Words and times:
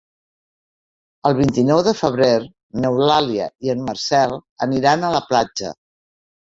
El 1.29 1.35
vint-i-nou 1.41 1.83
de 1.89 1.93
febrer 1.99 2.31
n'Eulàlia 2.81 3.49
i 3.69 3.75
en 3.77 3.87
Marcel 3.93 4.37
aniran 4.69 5.09
a 5.09 5.15
la 5.19 5.27
platja. 5.33 5.77